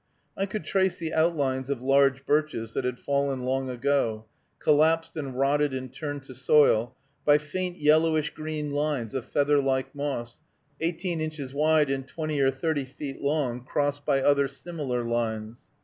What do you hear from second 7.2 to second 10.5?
by faint yellowish green lines of feather like moss,